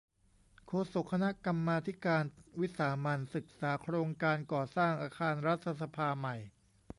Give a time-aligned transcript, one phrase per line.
[0.65, 2.23] โฆษกคณะกรรมาธิการ
[2.59, 6.35] วิสามัญ ศึกษาโครงการก่อสร้างอาคารรัฐสภาใหม่